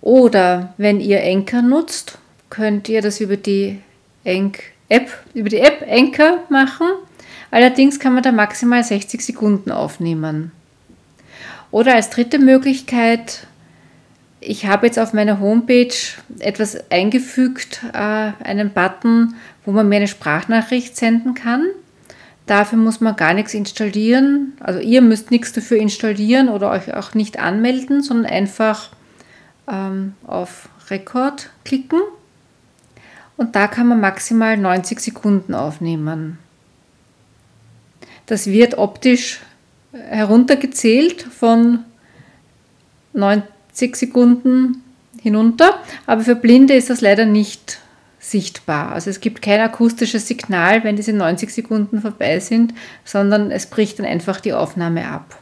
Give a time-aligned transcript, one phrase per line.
[0.00, 2.18] oder wenn ihr Enker nutzt,
[2.50, 3.78] könnt ihr das über die
[4.24, 6.88] Enk App, über die App Enker machen.
[7.50, 10.52] Allerdings kann man da maximal 60 Sekunden aufnehmen.
[11.74, 13.48] Oder als dritte Möglichkeit,
[14.38, 15.92] ich habe jetzt auf meiner Homepage
[16.38, 21.66] etwas eingefügt, äh, einen Button, wo man mir eine Sprachnachricht senden kann.
[22.46, 24.52] Dafür muss man gar nichts installieren.
[24.60, 28.90] Also ihr müsst nichts dafür installieren oder euch auch nicht anmelden, sondern einfach
[29.68, 31.98] ähm, auf Rekord klicken
[33.36, 36.38] und da kann man maximal 90 Sekunden aufnehmen.
[38.26, 39.40] Das wird optisch
[40.08, 41.80] heruntergezählt von
[43.12, 44.82] 90 Sekunden
[45.22, 47.78] hinunter, aber für Blinde ist das leider nicht
[48.18, 48.92] sichtbar.
[48.92, 53.98] Also es gibt kein akustisches Signal, wenn diese 90 Sekunden vorbei sind, sondern es bricht
[53.98, 55.38] dann einfach die Aufnahme ab.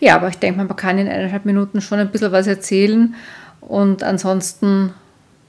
[0.00, 3.14] Ja, aber ich denke man kann in eineinhalb Minuten schon ein bisschen was erzählen
[3.60, 4.92] und ansonsten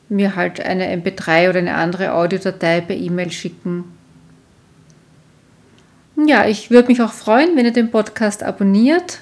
[0.08, 3.86] mir halt eine MP3 oder eine andere Audiodatei per E-Mail schicken.
[6.30, 9.22] Ja, ich würde mich auch freuen, wenn ihr den Podcast abonniert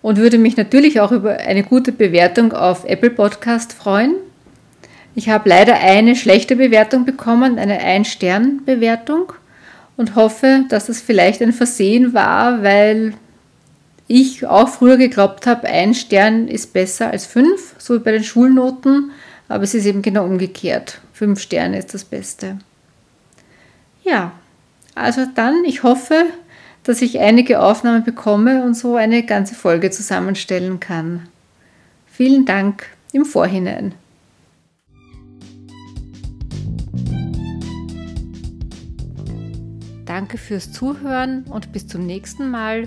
[0.00, 4.14] und würde mich natürlich auch über eine gute Bewertung auf Apple Podcast freuen.
[5.14, 9.34] Ich habe leider eine schlechte Bewertung bekommen, eine Ein-Stern-Bewertung
[9.98, 13.12] und hoffe, dass das vielleicht ein Versehen war, weil
[14.08, 18.24] ich auch früher geglaubt habe, ein Stern ist besser als fünf, so wie bei den
[18.24, 19.10] Schulnoten.
[19.46, 21.02] Aber es ist eben genau umgekehrt.
[21.12, 22.56] Fünf Sterne ist das Beste.
[24.04, 24.32] Ja,
[24.94, 26.24] also dann, ich hoffe,
[26.86, 31.28] dass ich einige Aufnahmen bekomme und so eine ganze Folge zusammenstellen kann.
[32.06, 33.92] Vielen Dank im Vorhinein.
[40.04, 42.86] Danke fürs Zuhören und bis zum nächsten Mal.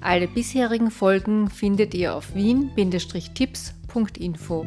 [0.00, 4.64] Alle bisherigen Folgen findet ihr auf wien-tipps.info.